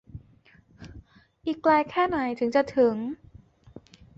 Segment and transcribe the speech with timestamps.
[1.45, 2.95] อีกไกลแค่ไหนถึงจะถึง